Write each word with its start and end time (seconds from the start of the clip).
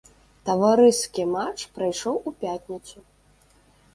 Таварыскі 0.49 1.25
матч 1.33 1.59
прайшоў 1.77 2.15
у 2.31 2.35
пятніцу. 2.41 2.97